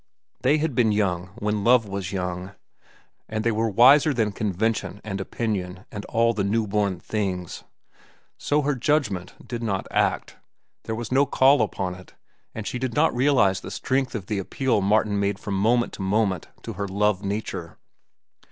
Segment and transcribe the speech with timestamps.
[0.41, 2.53] They had been young when love was young,
[3.29, 7.63] and they were wiser than convention and opinion and all the new born things.
[8.35, 10.37] So her judgment did not act.
[10.85, 12.15] There was no call upon it,
[12.55, 16.01] and she did not realize the strength of the appeal Martin made from moment to
[16.01, 17.77] moment to her love nature.